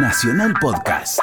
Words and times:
Nacional 0.00 0.54
Podcast. 0.60 1.18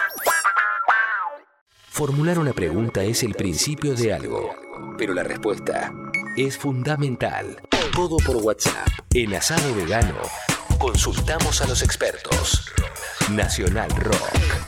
Formular 1.87 2.39
una 2.39 2.51
pregunta 2.51 3.03
es 3.03 3.23
el 3.23 3.33
principio 3.33 3.95
de 3.95 4.13
algo, 4.13 4.53
pero 4.97 5.13
la 5.13 5.23
respuesta 5.23 5.93
es 6.35 6.57
fundamental. 6.57 7.55
Todo 7.93 8.17
por 8.17 8.35
WhatsApp. 8.35 8.89
En 9.13 9.33
Asado 9.33 9.73
Vegano, 9.75 10.15
consultamos 10.77 11.61
a 11.61 11.67
los 11.67 11.81
expertos. 11.83 12.69
Nacional 13.31 13.89
Rock. 13.91 14.65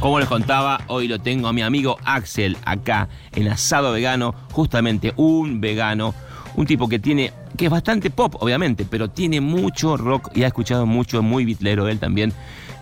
Como 0.00 0.20
les 0.20 0.28
contaba, 0.28 0.80
hoy 0.86 1.08
lo 1.08 1.18
tengo 1.18 1.48
a 1.48 1.52
mi 1.52 1.62
amigo 1.62 1.98
Axel 2.04 2.56
acá 2.64 3.08
en 3.32 3.48
Asado 3.48 3.92
Vegano, 3.92 4.34
justamente 4.52 5.12
un 5.16 5.60
vegano, 5.60 6.14
un 6.56 6.66
tipo 6.66 6.88
que 6.88 6.98
tiene, 6.98 7.32
que 7.56 7.66
es 7.66 7.70
bastante 7.70 8.10
pop, 8.10 8.34
obviamente, 8.40 8.86
pero 8.88 9.08
tiene 9.08 9.40
mucho 9.40 9.96
rock 9.96 10.30
y 10.34 10.42
ha 10.42 10.48
escuchado 10.48 10.86
mucho, 10.86 11.22
muy 11.22 11.44
bitlero 11.44 11.88
él 11.88 11.98
también, 11.98 12.32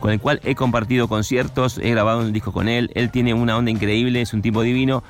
con 0.01 0.11
el 0.12 0.21
cual 0.21 0.41
he 0.45 0.55
compartido 0.55 1.09
conciertos, 1.09 1.79
he 1.79 1.91
grabado 1.91 2.21
un 2.21 2.33
disco 2.33 2.53
con 2.53 2.69
él, 2.69 2.91
él 2.95 3.11
tiene 3.11 3.34
una 3.34 3.57
onda 3.57 3.71
increíble, 3.71 4.21
es 4.21 4.33
un 4.33 4.43
tipo 4.43 4.62
divino 4.62 5.03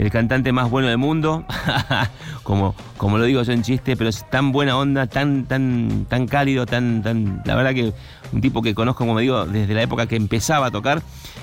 el 0.00 0.10
cantante 0.10 0.50
más 0.50 0.70
bueno 0.70 0.88
del 0.88 0.96
mundo, 0.96 1.44
como, 2.42 2.74
como 2.96 3.18
lo 3.18 3.24
digo 3.24 3.42
yo 3.42 3.52
en 3.52 3.62
chiste, 3.62 3.96
pero 3.96 4.08
es 4.08 4.28
tan 4.30 4.50
buena 4.50 4.78
onda, 4.78 5.06
tan, 5.06 5.44
tan, 5.44 6.06
tan 6.08 6.26
cálido, 6.26 6.64
tan, 6.64 7.02
tan, 7.02 7.42
la 7.44 7.54
verdad 7.54 7.74
que 7.74 7.92
un 8.32 8.40
tipo 8.40 8.62
que 8.62 8.74
conozco, 8.74 9.04
como 9.04 9.18
digo, 9.18 9.44
desde 9.44 9.74
la 9.74 9.82
época 9.82 10.06
que 10.06 10.16
empezaba 10.16 10.66
a 10.66 10.70
tocar, 10.70 11.02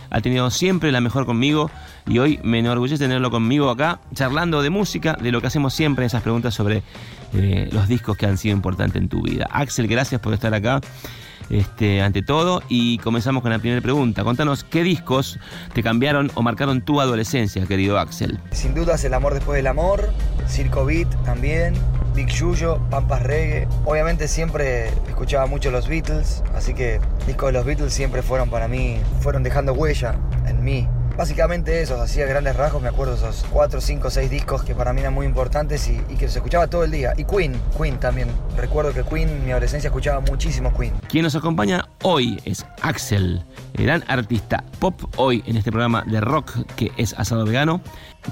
ha 0.09 0.21
tenido 0.21 0.49
siempre 0.49 0.91
la 0.91 1.01
mejor 1.01 1.27
conmigo 1.27 1.69
y 2.07 2.17
hoy 2.17 2.39
me 2.43 2.57
enorgullece 2.57 2.97
tenerlo 2.97 3.29
conmigo 3.29 3.69
acá, 3.69 3.99
charlando 4.15 4.63
de 4.63 4.71
música, 4.71 5.15
de 5.21 5.31
lo 5.31 5.39
que 5.39 5.47
hacemos 5.47 5.75
siempre, 5.75 6.07
esas 6.07 6.23
preguntas 6.23 6.55
sobre 6.55 6.81
eh, 7.33 7.69
los 7.71 7.87
discos 7.87 8.17
que 8.17 8.25
han 8.25 8.39
sido 8.39 8.55
importantes 8.55 8.99
en 8.99 9.07
tu 9.07 9.21
vida. 9.21 9.47
Axel, 9.51 9.87
gracias 9.87 10.19
por 10.19 10.33
estar 10.33 10.55
acá 10.55 10.81
este, 11.49 12.01
ante 12.01 12.21
todo. 12.21 12.61
Y 12.69 12.97
comenzamos 12.99 13.41
con 13.41 13.51
la 13.51 13.59
primera 13.59 13.81
pregunta. 13.81 14.23
Contanos, 14.23 14.63
¿qué 14.63 14.83
discos 14.83 15.39
te 15.73 15.83
cambiaron 15.83 16.31
o 16.35 16.41
marcaron 16.41 16.81
tu 16.81 17.01
adolescencia, 17.01 17.65
querido 17.65 17.99
Axel? 17.99 18.39
Sin 18.51 18.73
dudas, 18.73 19.03
El 19.03 19.13
Amor 19.13 19.33
Después 19.33 19.57
del 19.57 19.67
Amor, 19.67 20.09
Circo 20.47 20.85
Beat 20.85 21.07
también, 21.23 21.73
Big 22.15 22.29
Yuyo, 22.29 22.79
Pampas 22.89 23.23
Reggae. 23.23 23.67
Obviamente 23.85 24.27
siempre 24.27 24.87
escuchaba 25.07 25.45
mucho 25.45 25.71
los 25.71 25.87
Beatles, 25.87 26.43
así 26.55 26.73
que 26.73 26.99
discos 27.25 27.49
de 27.49 27.53
los 27.53 27.65
Beatles 27.65 27.93
siempre 27.93 28.21
fueron 28.21 28.49
para 28.49 28.67
mí, 28.67 28.99
fueron 29.21 29.43
dejando 29.43 29.73
huella 29.73 30.15
en 30.47 30.63
mí. 30.63 30.87
Básicamente 31.17 31.81
eso, 31.81 31.99
hacía 31.99 32.27
grandes 32.27 32.55
rasgos, 32.55 32.79
me 32.79 32.89
acuerdo 32.89 33.15
esos 33.15 33.43
4, 33.49 33.81
5, 33.81 34.11
6 34.11 34.29
discos 34.29 34.63
que 34.63 34.75
para 34.75 34.93
mí 34.93 35.01
eran 35.01 35.15
muy 35.15 35.25
importantes 35.25 35.89
y, 35.89 35.97
que 36.15 36.29
se 36.29 36.37
escuchaba 36.37 36.67
todo 36.67 36.83
el 36.83 36.91
día. 36.91 37.13
Y 37.17 37.23
Queen, 37.23 37.59
Queen 37.75 37.99
también. 37.99 38.29
Recuerdo 38.55 38.93
que 38.93 39.03
Queen, 39.03 39.27
en 39.29 39.45
mi 39.45 39.51
adolescencia 39.51 39.87
escuchaba 39.87 40.19
muchísimo 40.19 40.71
Queen. 40.77 40.93
Quien 41.09 41.23
nos 41.23 41.35
acompaña 41.35 41.86
hoy 42.03 42.39
es 42.45 42.65
Axel, 42.81 43.41
gran 43.73 44.03
artista 44.07 44.63
pop 44.79 44.99
hoy 45.17 45.43
en 45.45 45.57
este 45.57 45.71
programa 45.71 46.03
de 46.05 46.21
rock 46.21 46.51
que 46.75 46.91
es 46.97 47.13
Asado 47.17 47.45
Vegano 47.45 47.81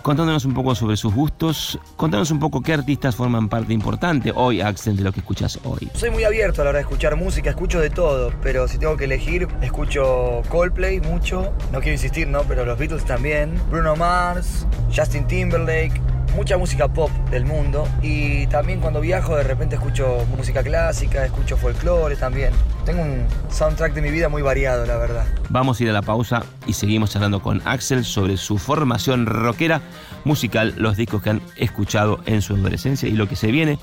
contándonos 0.01 0.45
un 0.45 0.53
poco 0.53 0.75
sobre 0.75 0.97
sus 0.97 1.13
gustos, 1.13 1.79
contanos 1.95 2.31
un 2.31 2.39
poco 2.39 2.61
qué 2.61 2.73
artistas 2.73 3.15
forman 3.15 3.49
parte 3.49 3.73
importante 3.73 4.31
hoy, 4.35 4.61
Axel, 4.61 4.97
de 4.97 5.03
lo 5.03 5.11
que 5.11 5.19
escuchas 5.19 5.59
hoy. 5.63 5.89
Soy 5.93 6.09
muy 6.09 6.23
abierto 6.23 6.61
a 6.61 6.65
la 6.65 6.69
hora 6.71 6.79
de 6.79 6.83
escuchar 6.83 7.15
música, 7.15 7.49
escucho 7.49 7.79
de 7.79 7.89
todo, 7.89 8.31
pero 8.41 8.67
si 8.67 8.77
tengo 8.77 8.97
que 8.97 9.05
elegir, 9.05 9.47
escucho 9.61 10.41
Coldplay 10.49 10.99
mucho, 11.01 11.53
no 11.71 11.79
quiero 11.79 11.93
insistir, 11.93 12.27
¿no? 12.27 12.41
Pero 12.43 12.65
los 12.65 12.77
Beatles 12.77 13.05
también, 13.05 13.59
Bruno 13.69 13.95
Mars, 13.95 14.65
Justin 14.95 15.27
Timberlake, 15.27 16.01
mucha 16.35 16.57
música 16.57 16.87
pop 16.89 17.09
del 17.31 17.45
mundo 17.45 17.87
y 18.01 18.45
también 18.47 18.79
cuando 18.79 18.99
viajo 19.01 19.35
de 19.35 19.43
repente 19.43 19.75
escucho 19.75 20.25
música 20.37 20.61
clásica, 20.61 21.25
escucho 21.25 21.57
folclore 21.57 22.15
también. 22.17 22.53
Tengo 22.85 23.01
un 23.01 23.25
soundtrack 23.49 23.93
de 23.93 24.01
mi 24.01 24.11
vida 24.11 24.29
muy 24.29 24.41
variado, 24.41 24.85
la 24.85 24.97
verdad. 24.97 25.25
Vamos 25.49 25.79
a 25.79 25.83
ir 25.83 25.89
a 25.89 25.93
la 25.93 26.01
pausa 26.01 26.43
y 26.67 26.73
seguimos 26.73 27.11
charlando 27.11 27.41
con 27.41 27.61
Axel 27.65 28.03
sobre 28.03 28.37
su 28.37 28.57
formación 28.57 29.25
rockera 29.25 29.81
musical, 30.25 30.73
los 30.77 30.97
discos 30.97 31.23
que 31.23 31.29
han 31.31 31.41
escuchado 31.55 32.19
en 32.25 32.41
su 32.41 32.55
adolescencia 32.55 33.07
y 33.07 33.13
lo 33.13 33.27
que 33.27 33.35
se 33.35 33.51
viene 33.51 33.79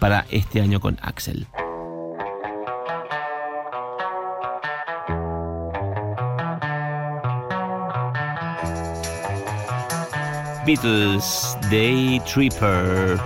para 0.00 0.26
este 0.30 0.60
año 0.60 0.80
con 0.80 0.98
Axel. 1.02 1.46
Beatles 10.64 11.58
Day 11.70 12.20
Tripper. 12.20 13.18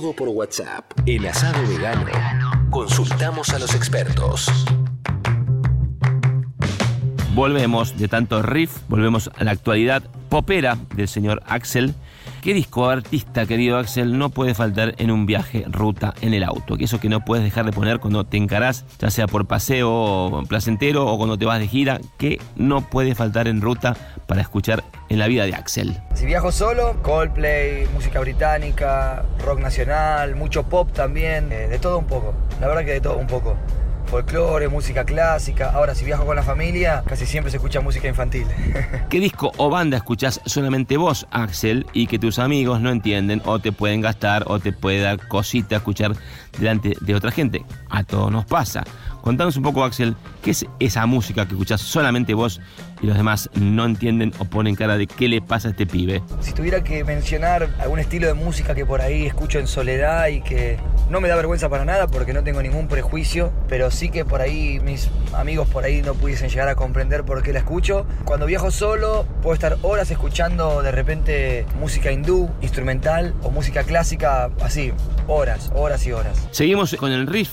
Todo 0.00 0.14
por 0.14 0.28
WhatsApp. 0.30 0.92
En 1.04 1.26
Asado 1.26 1.60
Vegano, 1.68 2.06
consultamos 2.70 3.50
a 3.50 3.58
los 3.58 3.74
expertos. 3.74 4.48
Volvemos 7.34 7.98
de 7.98 8.08
tanto 8.08 8.40
riff, 8.40 8.78
volvemos 8.88 9.30
a 9.36 9.44
la 9.44 9.50
actualidad 9.50 10.02
popera 10.30 10.78
del 10.94 11.06
señor 11.06 11.42
Axel. 11.44 11.94
¿Qué 12.40 12.54
disco 12.54 12.88
artista, 12.88 13.44
querido 13.44 13.76
Axel, 13.76 14.16
no 14.16 14.30
puede 14.30 14.54
faltar 14.54 14.94
en 14.96 15.10
un 15.10 15.26
viaje 15.26 15.66
ruta 15.68 16.14
en 16.22 16.32
el 16.32 16.42
auto? 16.42 16.78
Que 16.78 16.84
eso 16.84 16.98
que 16.98 17.10
no 17.10 17.22
puedes 17.22 17.44
dejar 17.44 17.66
de 17.66 17.72
poner 17.72 18.00
cuando 18.00 18.24
te 18.24 18.38
encarás, 18.38 18.86
ya 18.98 19.10
sea 19.10 19.26
por 19.26 19.46
paseo 19.46 20.42
placentero 20.48 21.06
o 21.06 21.18
cuando 21.18 21.36
te 21.36 21.44
vas 21.44 21.58
de 21.58 21.68
gira, 21.68 22.00
que 22.16 22.40
no 22.56 22.80
puede 22.88 23.14
faltar 23.14 23.46
en 23.46 23.60
ruta 23.60 23.94
para 24.26 24.40
escuchar 24.40 24.84
en 25.10 25.18
la 25.18 25.26
vida 25.26 25.44
de 25.44 25.54
Axel. 25.54 26.00
Si 26.14 26.24
viajo 26.24 26.50
solo, 26.50 27.02
Coldplay, 27.02 27.86
música 27.92 28.20
británica, 28.20 29.22
rock 29.44 29.60
nacional, 29.60 30.34
mucho 30.34 30.62
pop 30.62 30.90
también, 30.94 31.52
eh, 31.52 31.68
de 31.68 31.78
todo 31.78 31.98
un 31.98 32.06
poco. 32.06 32.32
La 32.58 32.68
verdad 32.68 32.86
que 32.86 32.92
de 32.92 33.00
todo 33.02 33.18
un 33.18 33.26
poco 33.26 33.54
folclore, 34.10 34.68
música 34.68 35.04
clásica. 35.04 35.70
Ahora, 35.70 35.94
si 35.94 36.04
viajo 36.04 36.26
con 36.26 36.34
la 36.34 36.42
familia, 36.42 37.04
casi 37.06 37.26
siempre 37.26 37.50
se 37.50 37.58
escucha 37.58 37.80
música 37.80 38.08
infantil. 38.08 38.44
¿Qué 39.08 39.20
disco 39.20 39.52
o 39.56 39.70
banda 39.70 39.96
escuchás 39.96 40.40
solamente 40.44 40.96
vos, 40.96 41.26
Axel, 41.30 41.86
y 41.92 42.08
que 42.08 42.18
tus 42.18 42.40
amigos 42.40 42.80
no 42.80 42.90
entienden 42.90 43.40
o 43.44 43.60
te 43.60 43.70
pueden 43.70 44.00
gastar 44.00 44.44
o 44.48 44.58
te 44.58 44.72
puede 44.72 45.00
dar 45.00 45.28
cosita 45.28 45.76
escuchar 45.76 46.16
delante 46.58 46.96
de 47.00 47.14
otra 47.14 47.30
gente? 47.30 47.64
A 47.88 48.04
todos 48.04 48.30
nos 48.30 48.44
pasa. 48.44 48.84
Contanos 49.22 49.56
un 49.56 49.62
poco, 49.62 49.84
Axel, 49.84 50.16
¿qué 50.42 50.52
es 50.52 50.64
esa 50.78 51.04
música 51.04 51.46
que 51.46 51.52
escuchás 51.52 51.80
solamente 51.80 52.32
vos 52.32 52.60
y 53.02 53.06
los 53.06 53.16
demás 53.16 53.50
no 53.54 53.84
entienden 53.84 54.32
o 54.38 54.46
ponen 54.46 54.74
cara 54.74 54.96
de 54.96 55.06
qué 55.06 55.28
le 55.28 55.42
pasa 55.42 55.68
a 55.68 55.70
este 55.72 55.86
pibe? 55.86 56.22
Si 56.40 56.52
tuviera 56.52 56.82
que 56.82 57.04
mencionar 57.04 57.68
algún 57.80 57.98
estilo 57.98 58.26
de 58.26 58.34
música 58.34 58.74
que 58.74 58.86
por 58.86 59.02
ahí 59.02 59.26
escucho 59.26 59.58
en 59.58 59.66
soledad 59.66 60.28
y 60.28 60.40
que 60.40 60.78
no 61.10 61.20
me 61.20 61.28
da 61.28 61.36
vergüenza 61.36 61.68
para 61.68 61.84
nada 61.84 62.06
porque 62.06 62.32
no 62.32 62.42
tengo 62.42 62.62
ningún 62.62 62.88
prejuicio, 62.88 63.52
pero 63.68 63.90
sí 63.90 64.08
que 64.08 64.24
por 64.24 64.40
ahí 64.40 64.80
mis 64.80 65.10
amigos 65.34 65.68
por 65.68 65.84
ahí 65.84 66.00
no 66.02 66.14
pudiesen 66.14 66.48
llegar 66.48 66.68
a 66.68 66.74
comprender 66.74 67.24
por 67.24 67.42
qué 67.42 67.52
la 67.52 67.58
escucho. 67.58 68.06
Cuando 68.24 68.46
viajo 68.46 68.70
solo 68.70 69.26
puedo 69.42 69.54
estar 69.54 69.76
horas 69.82 70.10
escuchando 70.10 70.82
de 70.82 70.92
repente 70.92 71.66
música 71.78 72.10
hindú, 72.10 72.50
instrumental 72.62 73.34
o 73.42 73.50
música 73.50 73.84
clásica, 73.84 74.50
así, 74.62 74.92
horas, 75.26 75.70
horas 75.74 76.06
y 76.06 76.12
horas. 76.12 76.48
Seguimos 76.50 76.94
con 76.96 77.12
el 77.12 77.26
riff 77.26 77.50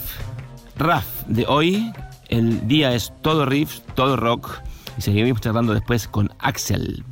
RAF 0.76 1.06
de 1.28 1.46
hoy. 1.48 1.92
El 2.30 2.68
día 2.68 2.94
es 2.94 3.14
todo 3.22 3.46
riff, 3.46 3.80
todo 3.96 4.18
rock. 4.18 4.60
Y 4.98 5.02
seguimos 5.02 5.40
charlando 5.40 5.74
después 5.74 6.08
con 6.08 6.34
Axel. 6.40 7.04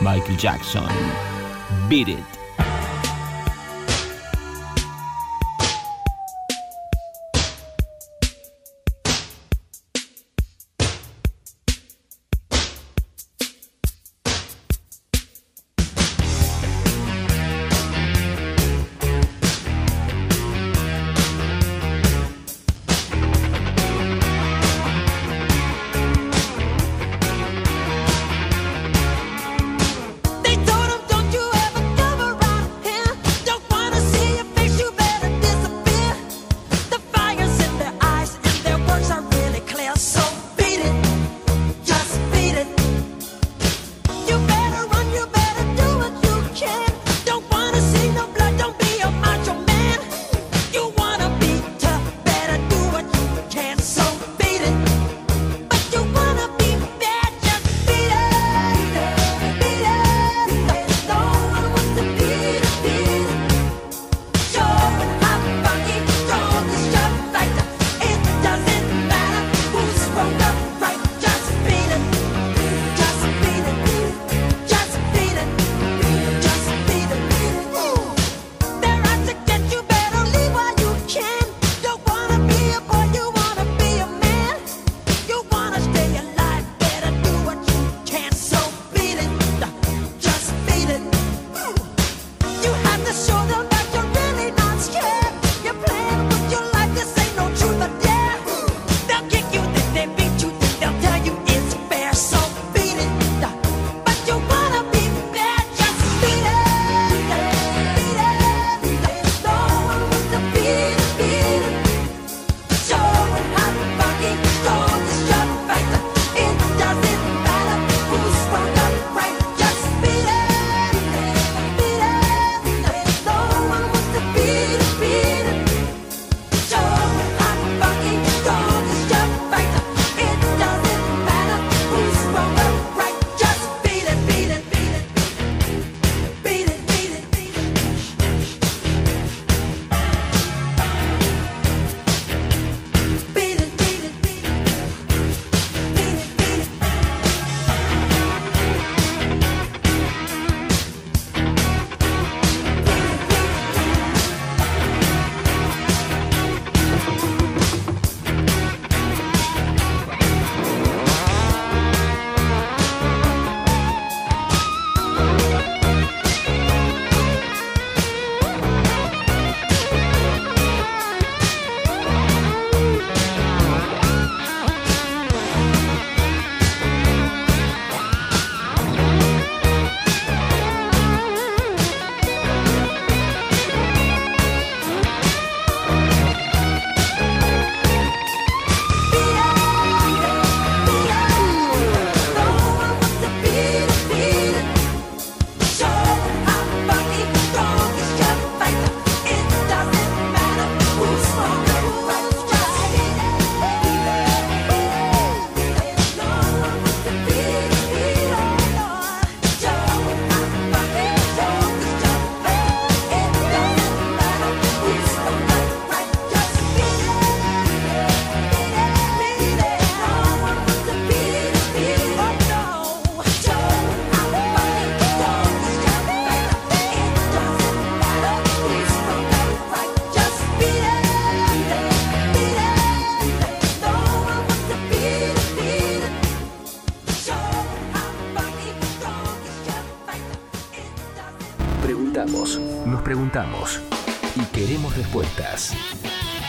Michael 0.00 0.36
Jackson. 0.36 0.84
Beat 1.88 2.08
It. 2.08 2.35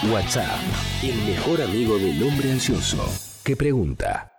WhatsApp, 0.04 0.62
el 1.02 1.16
mejor 1.24 1.60
amigo 1.60 1.98
del 1.98 2.22
hombre 2.22 2.52
ansioso 2.52 3.04
que 3.44 3.56
pregunta. 3.56 4.32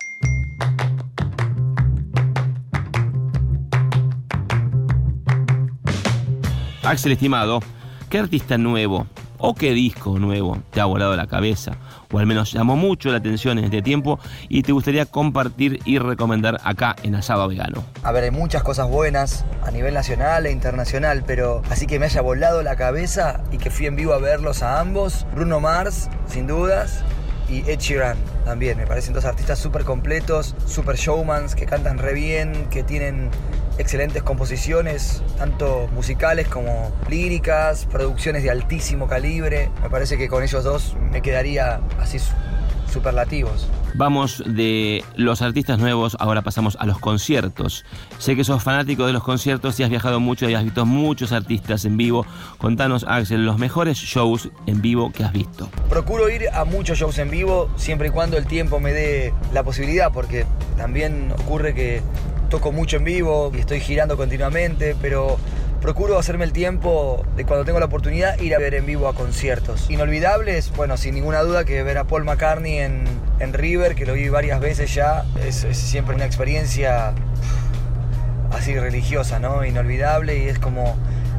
Axel, 6.84 7.12
estimado, 7.12 7.60
¿qué 8.08 8.18
artista 8.18 8.56
nuevo 8.56 9.08
o 9.38 9.54
qué 9.54 9.72
disco 9.72 10.18
nuevo 10.18 10.58
te 10.70 10.80
ha 10.80 10.84
volado 10.84 11.16
la 11.16 11.26
cabeza? 11.26 11.72
O 12.12 12.18
al 12.18 12.26
menos 12.26 12.52
llamó 12.52 12.76
mucho 12.76 13.10
la 13.10 13.18
atención 13.18 13.58
en 13.58 13.64
este 13.64 13.82
tiempo 13.82 14.18
y 14.48 14.62
te 14.62 14.72
gustaría 14.72 15.06
compartir 15.06 15.80
y 15.84 15.98
recomendar 15.98 16.60
acá 16.64 16.96
en 17.02 17.14
Asado 17.14 17.48
Vegano. 17.48 17.84
A 18.02 18.12
ver, 18.12 18.24
hay 18.24 18.30
muchas 18.30 18.62
cosas 18.62 18.88
buenas 18.88 19.44
a 19.64 19.70
nivel 19.70 19.94
nacional 19.94 20.46
e 20.46 20.52
internacional, 20.52 21.24
pero 21.26 21.62
así 21.70 21.86
que 21.86 21.98
me 21.98 22.06
haya 22.06 22.20
volado 22.20 22.62
la 22.62 22.76
cabeza 22.76 23.42
y 23.52 23.58
que 23.58 23.70
fui 23.70 23.86
en 23.86 23.96
vivo 23.96 24.12
a 24.12 24.18
verlos 24.18 24.62
a 24.62 24.80
ambos. 24.80 25.26
Bruno 25.34 25.60
Mars, 25.60 26.08
sin 26.26 26.46
dudas, 26.46 27.04
y 27.48 27.68
Ed 27.70 27.78
Sheeran 27.78 28.16
también. 28.44 28.76
Me 28.78 28.86
parecen 28.86 29.14
dos 29.14 29.24
artistas 29.24 29.58
súper 29.58 29.84
completos, 29.84 30.54
súper 30.66 30.96
showmans, 30.96 31.54
que 31.54 31.66
cantan 31.66 31.98
re 31.98 32.14
bien, 32.14 32.66
que 32.70 32.82
tienen 32.82 33.30
excelentes 33.78 34.22
composiciones, 34.22 35.22
tanto 35.38 35.88
musicales 35.94 36.48
como 36.48 36.92
líricas, 37.08 37.86
producciones 37.86 38.42
de 38.42 38.50
altísimo 38.50 39.06
calibre. 39.06 39.70
Me 39.82 39.90
parece 39.90 40.18
que 40.18 40.28
con 40.28 40.42
ellos 40.42 40.64
dos 40.64 40.96
me 41.10 41.22
quedaría 41.22 41.80
así 41.98 42.18
superlativos. 42.90 43.68
Vamos 43.94 44.42
de 44.46 45.02
los 45.16 45.42
artistas 45.42 45.78
nuevos, 45.78 46.16
ahora 46.20 46.42
pasamos 46.42 46.76
a 46.78 46.86
los 46.86 46.98
conciertos. 46.98 47.84
Sé 48.18 48.36
que 48.36 48.44
sos 48.44 48.62
fanático 48.62 49.06
de 49.06 49.12
los 49.12 49.22
conciertos 49.22 49.78
y 49.80 49.82
has 49.82 49.90
viajado 49.90 50.20
mucho 50.20 50.48
y 50.48 50.54
has 50.54 50.64
visto 50.64 50.86
muchos 50.86 51.32
artistas 51.32 51.84
en 51.84 51.96
vivo. 51.96 52.26
Contanos, 52.58 53.04
Axel, 53.08 53.44
los 53.44 53.58
mejores 53.58 53.98
shows 53.98 54.50
en 54.66 54.82
vivo 54.82 55.10
que 55.10 55.24
has 55.24 55.32
visto. 55.32 55.68
Procuro 55.88 56.28
ir 56.28 56.48
a 56.52 56.64
muchos 56.64 56.98
shows 56.98 57.18
en 57.18 57.30
vivo 57.30 57.70
siempre 57.76 58.08
y 58.08 58.10
cuando 58.10 58.36
el 58.36 58.46
tiempo 58.46 58.78
me 58.78 58.92
dé 58.92 59.32
la 59.52 59.62
posibilidad, 59.64 60.12
porque 60.12 60.46
también 60.76 61.32
ocurre 61.32 61.74
que 61.74 62.02
toco 62.48 62.72
mucho 62.72 62.96
en 62.96 63.04
vivo 63.04 63.50
y 63.54 63.58
estoy 63.58 63.80
girando 63.80 64.16
continuamente, 64.16 64.96
pero 65.00 65.38
procuro 65.80 66.18
hacerme 66.18 66.44
el 66.44 66.52
tiempo 66.52 67.24
de 67.36 67.44
cuando 67.44 67.64
tengo 67.64 67.78
la 67.78 67.86
oportunidad 67.86 68.38
ir 68.40 68.54
a 68.54 68.58
ver 68.58 68.74
en 68.74 68.86
vivo 68.86 69.08
a 69.08 69.14
conciertos. 69.14 69.90
Inolvidables, 69.90 70.72
bueno, 70.76 70.96
sin 70.96 71.14
ninguna 71.14 71.42
duda 71.42 71.64
que 71.64 71.82
ver 71.82 71.98
a 71.98 72.04
Paul 72.04 72.24
McCartney 72.24 72.78
en, 72.78 73.04
en 73.38 73.52
River, 73.52 73.94
que 73.94 74.06
lo 74.06 74.14
vi 74.14 74.28
varias 74.28 74.60
veces 74.60 74.94
ya, 74.94 75.24
es, 75.46 75.64
es 75.64 75.76
siempre 75.76 76.14
una 76.14 76.24
experiencia 76.24 77.12
así 78.52 78.78
religiosa, 78.78 79.38
¿no? 79.38 79.64
Inolvidable 79.64 80.38
y 80.38 80.48
es 80.48 80.58
como 80.58 80.96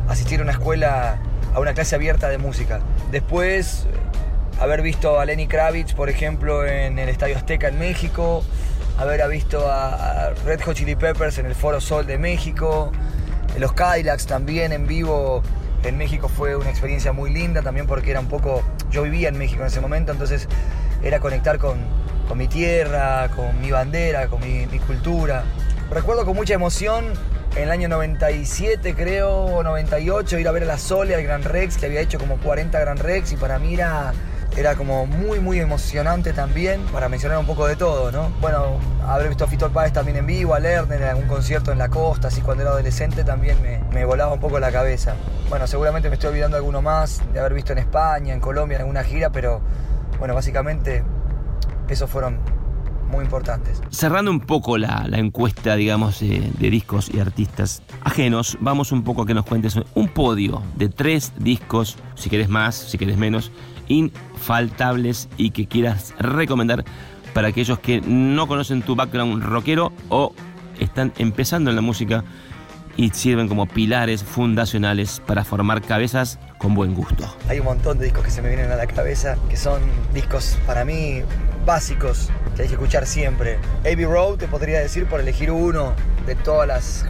asistir 0.08 0.39
a 0.39 0.44
una 0.44 0.51
escuela, 0.51 1.20
a 1.54 1.60
una 1.60 1.74
clase 1.74 1.96
abierta 1.96 2.30
de 2.30 2.38
música. 2.38 2.80
Después, 3.12 3.88
haber 4.60 4.82
visto 4.82 5.20
a 5.20 5.25
Lenny 5.25 5.48
Kravitz, 5.48 5.94
por 5.94 6.10
ejemplo, 6.10 6.66
en 6.66 7.00
el 7.00 7.10
Estadio 7.10 7.36
Azteca 7.36 7.68
en 7.68 7.80
México, 7.80 8.44
haber 9.00 9.27
visto 9.29 9.65
a 9.72 10.32
Red 10.46 10.62
Hot 10.62 10.75
Chili 10.75 10.96
Peppers 10.96 11.38
en 11.38 11.46
el 11.46 11.56
Foro 11.56 11.79
Sol 11.79 12.06
de 12.06 12.18
México, 12.18 12.91
los 13.58 13.72
Cadillacs 13.72 14.25
también 14.25 14.74
en 14.74 14.88
vivo 14.88 15.41
en 15.84 15.98
México 15.98 16.27
fue 16.27 16.58
una 16.58 16.70
experiencia 16.70 17.13
muy 17.13 17.32
linda 17.32 17.62
también 17.62 17.88
porque 17.88 18.12
era 18.12 18.20
un 18.20 18.27
poco, 18.27 18.62
yo 18.91 19.03
vivía 19.03 19.29
en 19.29 19.38
México 19.38 19.62
en 19.62 19.68
ese 19.68 19.79
momento, 19.79 20.12
entonces 20.12 20.48
era 21.01 21.22
conectar 21.22 21.58
con, 21.58 21.77
con 22.27 22.38
mi 22.38 22.48
tierra, 22.48 23.29
con 23.36 23.60
mi 23.62 23.72
bandera, 23.72 24.27
con 24.27 24.41
mi, 24.41 24.68
mi, 24.68 24.79
cultura. 24.79 25.44
Recuerdo 25.89 26.25
con 26.25 26.36
mucha 26.36 26.53
emoción 26.53 27.06
en 27.56 27.63
el 27.63 27.72
año 27.72 27.88
97 27.88 28.94
creo, 28.96 29.46
o 29.46 29.63
98, 29.63 30.39
ir 30.39 30.48
a 30.48 30.51
ver 30.51 30.63
a 30.63 30.65
la 30.65 30.77
Sole, 30.77 31.15
al 31.15 31.24
Gran 31.24 31.44
Rex, 31.44 31.77
que 31.77 31.86
había 31.86 32.01
hecho 32.01 32.20
como 32.20 32.38
40 32.38 32.77
Gran 32.77 32.98
Rex 32.98 33.32
y 33.32 33.38
para 33.38 33.60
mí 33.60 33.74
era 33.74 34.13
era 34.58 34.75
como 34.75 35.06
muy, 35.06 35.39
muy 35.39 35.60
emocionante 35.60 36.34
también, 36.34 36.82
para 36.91 37.08
mencionar 37.08 37.38
un 37.38 37.46
poco 37.46 37.68
de 37.68 37.75
todo, 37.75 38.12
¿no? 38.12 38.29
Bueno, 38.41 38.77
haber 39.08 39.29
visto 39.29 39.46
a 39.46 39.48
Fito 39.48 39.70
Páez 39.72 39.94
también 39.94 40.18
en 40.18 40.25
vivo, 40.25 40.53
a 40.53 40.60
Lerner 40.60 41.01
en 41.01 41.08
algún 41.10 41.27
concierto 41.27 41.72
en 41.72 41.77
la 41.77 41.89
costa, 41.89 42.27
así 42.27 42.41
cuando 42.41 42.63
era 42.63 42.72
adolescente 42.72 43.24
también 43.24 43.62
me, 43.62 43.79
me, 43.94 44.06
volaba 44.06 44.34
un 44.34 44.39
poco 44.39 44.60
la 44.60 44.72
cabeza. 44.72 45.15
Bueno, 45.50 45.68
seguramente 45.68 46.10
me 46.10 46.15
estoy 46.15 46.29
olvidando 46.32 46.58
alguno 46.58 46.82
más, 46.82 47.22
de 47.34 47.39
haber 47.39 47.53
visto 47.53 47.74
en 47.74 47.79
España, 47.79 48.34
en 48.34 48.39
Colombia, 48.39 48.75
en 48.75 48.82
alguna 48.82 49.03
gira, 49.03 49.32
pero 49.32 49.62
bueno, 50.18 50.34
básicamente 50.34 51.03
esos 51.88 52.10
fueron 52.10 52.39
muy 53.10 53.24
importantes. 53.24 53.82
Cerrando 53.89 54.29
un 54.29 54.39
poco 54.39 54.77
la, 54.77 55.06
la 55.08 55.18
encuesta, 55.18 55.75
digamos, 55.75 56.20
de, 56.20 56.51
de, 56.58 56.70
discos 56.70 57.10
y 57.12 57.20
artistas 57.20 57.82
ajenos, 58.03 58.58
vamos 58.62 58.91
un 58.91 59.03
poco 59.03 59.24
a 59.24 59.25
que 59.25 59.34
nos 59.34 59.46
cuentes 59.46 59.79
un 59.96 60.08
podio 60.10 60.62
de 60.75 60.89
tres 60.89 61.34
discos, 61.38 61.98
si 62.15 62.29
querés 62.29 62.50
más, 62.50 62.75
si 62.75 62.98
querés 62.98 63.18
menos, 63.18 63.51
infaltables 63.89 65.27
y 65.36 65.51
que 65.51 65.67
quieras 65.67 66.13
recomendar 66.19 66.86
para 67.34 67.50
aquellos 67.50 67.79
que 67.79 68.01
no 68.01 68.48
conocen 68.48 68.81
tu 68.81 68.96
background 68.96 69.43
rockero 69.43 69.91
o 70.08 70.34
están 70.79 71.12
empezando 71.17 71.69
en 71.69 71.75
la 71.75 71.81
música 71.81 72.24
y 72.96 73.12
sirven 73.12 73.48
como 73.48 73.65
pilares 73.65 74.24
fundacionales 74.24 75.22
para 75.25 75.46
formar 75.46 75.81
cabezas 75.81 76.39
con 76.58 76.74
buen 76.74 76.93
gusto. 76.93 77.24
Hay 77.48 77.60
un 77.60 77.65
montón 77.65 77.98
de 77.98 78.05
discos 78.05 78.25
que 78.25 78.31
se 78.31 78.41
me 78.41 78.50
vienen 78.50 78.72
a 78.72 78.75
la 78.75 78.88
cabeza, 78.88 79.38
que 79.50 79.55
son 79.55 79.81
discos 80.13 80.58
para 80.67 80.84
mí 80.84 81.22
básicos, 81.65 82.29
que 82.55 82.63
hay 82.63 82.67
que 82.67 82.74
escuchar 82.74 83.05
siempre. 83.05 83.58
Abbey 83.81 84.05
Road 84.05 84.38
te 84.38 84.48
podría 84.48 84.79
decir 84.79 85.05
por 85.05 85.22
elegir 85.22 85.51
uno 85.51 85.93
de 86.25 86.36
todas 86.36 86.67
las 86.67 87.05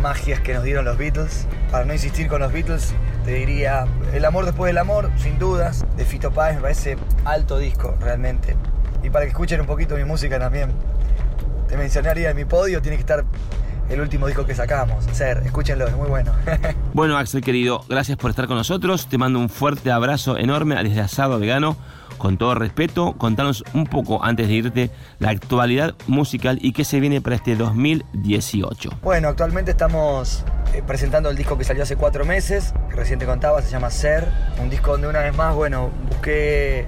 magias 0.00 0.40
que 0.40 0.54
nos 0.54 0.64
dieron 0.64 0.84
los 0.84 0.98
Beatles. 0.98 1.46
Para 1.70 1.84
no 1.84 1.92
insistir 1.92 2.26
con 2.26 2.40
los 2.40 2.52
Beatles, 2.52 2.92
te 3.24 3.34
diría 3.34 3.86
El 4.12 4.24
amor 4.24 4.44
después 4.44 4.70
del 4.70 4.78
amor, 4.78 5.10
sin 5.16 5.38
dudas, 5.38 5.84
de 5.96 6.04
Fito 6.04 6.32
Páez, 6.32 6.56
me 6.56 6.62
parece 6.62 6.96
alto 7.24 7.58
disco 7.58 7.94
realmente. 8.00 8.56
Y 9.02 9.10
para 9.10 9.24
que 9.24 9.30
escuchen 9.30 9.60
un 9.60 9.66
poquito 9.66 9.96
mi 9.96 10.04
música 10.04 10.38
también, 10.38 10.70
te 11.68 11.76
mencionaría 11.76 12.30
en 12.30 12.36
mi 12.36 12.44
podio, 12.44 12.82
tiene 12.82 12.96
que 12.96 13.02
estar 13.02 13.24
el 13.92 14.00
último 14.00 14.26
disco 14.26 14.46
que 14.46 14.54
sacamos. 14.54 15.04
Ser, 15.12 15.42
escúchenlo, 15.44 15.86
es 15.86 15.94
muy 15.94 16.08
bueno. 16.08 16.32
bueno, 16.94 17.16
Axel 17.18 17.42
querido, 17.42 17.84
gracias 17.88 18.16
por 18.16 18.30
estar 18.30 18.46
con 18.46 18.56
nosotros. 18.56 19.06
Te 19.06 19.18
mando 19.18 19.38
un 19.38 19.48
fuerte 19.48 19.90
abrazo 19.90 20.38
enorme 20.38 20.82
desde 20.82 21.00
Asado 21.00 21.38
Vegano. 21.38 21.76
Con 22.18 22.38
todo 22.38 22.54
respeto, 22.54 23.14
contanos 23.18 23.64
un 23.74 23.84
poco 23.84 24.22
antes 24.22 24.46
de 24.46 24.54
irte 24.54 24.90
la 25.18 25.30
actualidad 25.30 25.94
musical 26.06 26.58
y 26.62 26.72
qué 26.72 26.84
se 26.84 27.00
viene 27.00 27.20
para 27.20 27.36
este 27.36 27.56
2018. 27.56 28.90
Bueno, 29.02 29.28
actualmente 29.28 29.72
estamos 29.72 30.44
eh, 30.72 30.82
presentando 30.86 31.30
el 31.30 31.36
disco 31.36 31.58
que 31.58 31.64
salió 31.64 31.82
hace 31.82 31.96
cuatro 31.96 32.24
meses, 32.24 32.74
que 32.88 32.96
recién 32.96 33.18
te 33.18 33.26
contaba, 33.26 33.60
se 33.60 33.70
llama 33.70 33.90
Ser. 33.90 34.28
Un 34.62 34.70
disco 34.70 34.92
donde 34.92 35.08
una 35.08 35.20
vez 35.20 35.36
más, 35.36 35.54
bueno, 35.54 35.90
busqué 36.10 36.86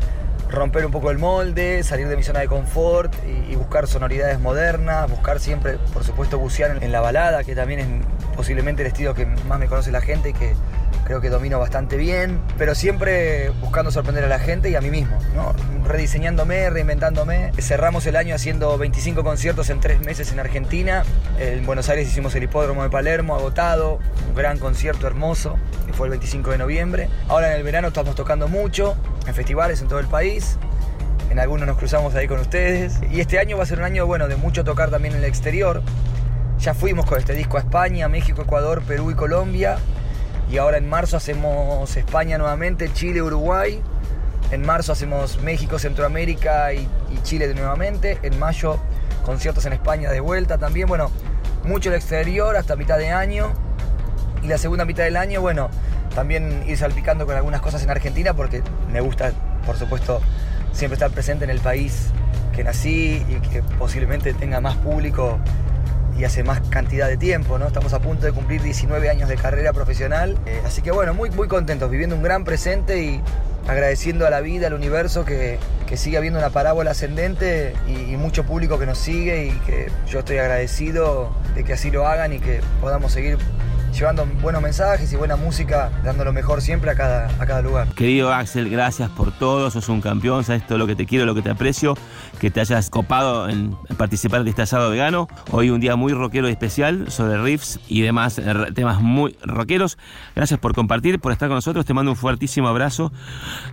romper 0.50 0.86
un 0.86 0.92
poco 0.92 1.10
el 1.10 1.18
molde, 1.18 1.82
salir 1.82 2.08
de 2.08 2.16
mi 2.16 2.22
zona 2.22 2.40
de 2.40 2.48
confort 2.48 3.14
y, 3.26 3.52
y 3.52 3.56
buscar 3.56 3.86
sonoridades 3.86 4.40
modernas, 4.40 5.10
buscar 5.10 5.40
siempre, 5.40 5.78
por 5.92 6.04
supuesto, 6.04 6.38
bucear 6.38 6.76
en, 6.76 6.82
en, 6.82 6.92
la 6.92 7.00
balada, 7.00 7.44
que 7.44 7.54
también 7.54 7.80
es 7.80 7.86
posiblemente 8.36 8.82
el 8.82 8.88
estilo 8.88 9.14
que 9.14 9.26
más 9.26 9.58
me 9.58 9.66
conoce 9.66 9.90
la 9.90 10.00
gente 10.00 10.30
y 10.30 10.32
que 10.32 10.54
creo 11.04 11.20
que 11.20 11.28
domino 11.28 11.58
bastante 11.58 11.96
bien, 11.96 12.40
pero 12.56 12.74
siempre 12.74 13.50
buscando 13.60 13.90
sorprender 13.90 14.24
a 14.24 14.28
la 14.28 14.38
gente 14.38 14.70
y 14.70 14.74
a 14.74 14.80
mí 14.80 14.90
mismo, 14.90 15.18
¿no? 15.34 15.54
rediseñándome, 15.84 16.70
reinventándome. 16.70 17.52
Cerramos 17.58 18.06
el 18.06 18.16
año 18.16 18.34
haciendo 18.34 18.76
25 18.78 19.22
conciertos 19.22 19.70
en 19.70 19.80
tres 19.80 20.00
meses 20.00 20.32
en 20.32 20.40
Argentina. 20.40 21.04
En 21.38 21.64
Buenos 21.66 21.88
Aires 21.88 22.08
hicimos 22.08 22.34
el 22.34 22.44
hipódromo 22.44 22.82
de 22.82 22.90
Palermo, 22.90 23.34
agotado, 23.34 23.98
un 24.28 24.34
gran 24.34 24.58
concierto 24.58 25.06
hermoso, 25.06 25.56
que 25.86 25.92
fue 25.92 26.06
el 26.06 26.12
25 26.12 26.50
de 26.50 26.58
noviembre. 26.58 27.08
Ahora 27.28 27.52
en 27.52 27.58
el 27.58 27.62
verano 27.62 27.88
estamos 27.88 28.14
tocando 28.14 28.48
mucho, 28.48 28.96
en 29.26 29.34
festivales 29.34 29.80
en 29.82 29.88
todo 29.88 29.98
el 29.98 30.06
país. 30.06 30.58
En 31.30 31.38
algunos 31.38 31.66
nos 31.66 31.76
cruzamos 31.76 32.14
ahí 32.14 32.28
con 32.28 32.38
ustedes. 32.38 33.00
Y 33.10 33.20
este 33.20 33.38
año 33.38 33.56
va 33.56 33.64
a 33.64 33.66
ser 33.66 33.78
un 33.78 33.84
año, 33.84 34.06
bueno, 34.06 34.28
de 34.28 34.36
mucho 34.36 34.64
tocar 34.64 34.90
también 34.90 35.14
en 35.14 35.20
el 35.20 35.26
exterior. 35.26 35.82
Ya 36.58 36.74
fuimos 36.74 37.06
con 37.06 37.18
este 37.18 37.34
disco 37.34 37.56
a 37.56 37.60
España, 37.60 38.08
México, 38.08 38.42
Ecuador, 38.42 38.82
Perú 38.82 39.10
y 39.10 39.14
Colombia. 39.14 39.76
Y 40.50 40.58
ahora 40.58 40.76
en 40.76 40.88
marzo 40.88 41.16
hacemos 41.16 41.96
España 41.96 42.38
nuevamente, 42.38 42.92
Chile, 42.92 43.22
Uruguay. 43.22 43.82
En 44.50 44.64
marzo 44.64 44.92
hacemos 44.92 45.40
México, 45.42 45.78
Centroamérica 45.78 46.72
y, 46.72 46.88
Chile 47.22 47.52
nuevamente. 47.54 48.18
En 48.22 48.38
mayo 48.38 48.78
conciertos 49.24 49.64
en 49.66 49.72
España 49.72 50.10
de 50.10 50.20
vuelta 50.20 50.58
también. 50.58 50.86
Bueno, 50.86 51.10
mucho 51.64 51.88
el 51.88 51.96
exterior 51.96 52.56
hasta 52.56 52.76
mitad 52.76 52.98
de 52.98 53.10
año. 53.10 53.52
Y 54.42 54.48
la 54.48 54.58
segunda 54.58 54.84
mitad 54.84 55.04
del 55.04 55.16
año, 55.16 55.40
bueno, 55.40 55.70
también 56.14 56.64
ir 56.66 56.76
salpicando 56.78 57.26
con 57.26 57.36
algunas 57.36 57.60
cosas 57.60 57.82
en 57.82 57.90
Argentina 57.90 58.34
porque 58.34 58.62
me 58.92 59.00
gusta, 59.00 59.32
por 59.66 59.76
supuesto, 59.76 60.20
siempre 60.72 60.94
estar 60.94 61.10
presente 61.10 61.44
en 61.44 61.50
el 61.50 61.60
país 61.60 62.10
que 62.54 62.64
nací 62.64 63.24
y 63.28 63.48
que 63.48 63.62
posiblemente 63.78 64.32
tenga 64.34 64.60
más 64.60 64.76
público 64.76 65.38
y 66.16 66.24
hace 66.24 66.44
más 66.44 66.60
cantidad 66.68 67.08
de 67.08 67.16
tiempo, 67.16 67.58
¿no? 67.58 67.66
Estamos 67.66 67.92
a 67.92 67.98
punto 67.98 68.26
de 68.26 68.32
cumplir 68.32 68.62
19 68.62 69.10
años 69.10 69.28
de 69.28 69.36
carrera 69.36 69.72
profesional, 69.72 70.38
eh, 70.46 70.60
así 70.64 70.80
que 70.80 70.92
bueno, 70.92 71.12
muy, 71.12 71.30
muy 71.30 71.48
contentos, 71.48 71.90
viviendo 71.90 72.14
un 72.14 72.22
gran 72.22 72.44
presente 72.44 73.02
y 73.02 73.20
agradeciendo 73.66 74.26
a 74.26 74.30
la 74.30 74.40
vida, 74.40 74.68
al 74.68 74.74
universo, 74.74 75.24
que, 75.24 75.58
que 75.86 75.96
sigue 75.96 76.16
habiendo 76.16 76.38
una 76.38 76.50
parábola 76.50 76.92
ascendente 76.92 77.74
y, 77.88 78.12
y, 78.12 78.16
mucho 78.16 78.44
público 78.44 78.78
que 78.78 78.86
nos 78.86 78.98
sigue 78.98 79.46
y 79.46 79.50
que 79.66 79.90
yo 80.08 80.20
estoy 80.20 80.38
agradecido 80.38 81.34
de 81.54 81.64
que 81.64 81.72
así 81.72 81.90
lo 81.90 82.06
hagan 82.06 82.32
y 82.32 82.38
que 82.38 82.60
podamos 82.80 83.12
seguir 83.12 83.38
llevando 83.94 84.26
buenos 84.42 84.60
mensajes 84.60 85.12
y 85.12 85.16
buena 85.16 85.36
música, 85.36 85.90
dando 86.02 86.24
lo 86.24 86.32
mejor 86.32 86.60
siempre 86.60 86.90
a 86.90 86.94
cada, 86.94 87.26
a 87.40 87.46
cada 87.46 87.62
lugar. 87.62 87.88
Querido 87.94 88.32
Axel, 88.32 88.68
gracias 88.68 89.08
por 89.10 89.30
todo, 89.30 89.70
sos 89.70 89.88
un 89.88 90.00
campeón, 90.00 90.42
sabes 90.42 90.66
todo 90.66 90.78
lo 90.78 90.86
que 90.86 90.96
te 90.96 91.06
quiero, 91.06 91.26
lo 91.26 91.34
que 91.34 91.42
te 91.42 91.50
aprecio, 91.50 91.96
que 92.40 92.50
te 92.50 92.60
hayas 92.60 92.90
copado 92.90 93.48
en 93.48 93.76
participar 93.96 94.42
de 94.42 94.50
este 94.50 94.62
asado 94.62 94.90
vegano. 94.90 95.28
Hoy 95.52 95.70
un 95.70 95.80
día 95.80 95.94
muy 95.94 96.12
rockero 96.12 96.48
y 96.48 96.52
especial 96.52 97.10
sobre 97.10 97.40
riffs 97.40 97.78
y 97.86 98.02
demás 98.02 98.38
eh, 98.38 98.44
temas 98.74 99.00
muy 99.00 99.36
rockeros. 99.42 99.96
Gracias 100.34 100.58
por 100.58 100.74
compartir, 100.74 101.20
por 101.20 101.30
estar 101.30 101.48
con 101.48 101.56
nosotros, 101.56 101.86
te 101.86 101.94
mando 101.94 102.10
un 102.10 102.16
fuertísimo 102.16 102.68
abrazo. 102.68 103.12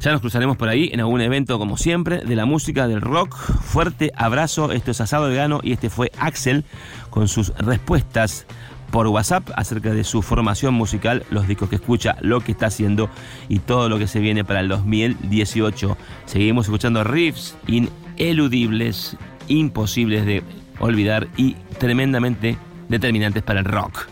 Ya 0.02 0.12
nos 0.12 0.22
cruzaremos 0.22 0.56
por 0.56 0.70
ahí 0.70 0.92
en 0.94 1.00
algún 1.00 1.22
evento 1.22 1.58
como 1.58 1.78
siempre, 1.78 2.20
de 2.20 2.36
la 2.36 2.46
música, 2.46 2.88
del 2.88 3.02
rock. 3.02 3.36
Fuerte 3.36 4.12
abrazo, 4.16 4.72
esto 4.72 4.92
es 4.92 5.02
asado 5.02 5.30
vegano 5.30 5.62
y 5.64 5.74
este 5.74 5.90
fue 5.90 6.12
Axel 6.20 6.64
con 7.10 7.28
sus 7.28 7.50
respuestas 7.58 8.46
por 8.92 9.08
WhatsApp 9.08 9.50
acerca 9.56 9.94
de 9.94 10.04
su 10.04 10.22
formación 10.22 10.74
musical, 10.74 11.24
los 11.30 11.48
discos 11.48 11.70
que 11.70 11.78
escucha, 11.78 12.18
lo 12.22 12.42
que 12.42 12.52
está 12.52 12.68
haciendo 12.68 13.10
y 13.50 13.60
todo 13.60 13.90
lo 13.90 13.98
que 13.98 14.08
se 14.08 14.20
viene 14.20 14.44
para 14.44 14.60
el 14.60 14.68
2018. 14.68 15.98
Seguimos 16.26 16.66
escuchando 16.66 17.04
riffs 17.04 17.56
ineludibles, 17.68 19.18
imposibles 19.48 20.26
de 20.26 20.44
olvidar 20.80 21.28
y 21.38 21.54
tremendamente 21.80 22.58
determinantes 22.90 23.44
para 23.44 23.60
el 23.60 23.66
rock. 23.66 24.08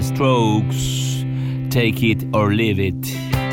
Strokes, 0.00 1.24
take 1.70 2.06
it 2.06 2.24
or 2.32 2.52
leave 2.52 2.78
it. 2.78 3.43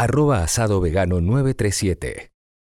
Arroba 0.00 0.42
asado 0.42 0.80
vegano 0.80 1.20
937. 1.20 2.30